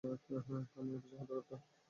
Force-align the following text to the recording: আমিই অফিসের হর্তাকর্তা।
আমিই 0.77 0.95
অফিসের 0.97 1.19
হর্তাকর্তা। 1.19 1.55